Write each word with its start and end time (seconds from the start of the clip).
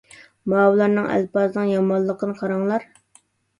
ماۋۇلارنىڭ 0.53 1.09
ئەلپازىنىڭ 1.17 1.71
يامانلىقىنى 1.73 2.37
قاراڭلار. 2.43 2.91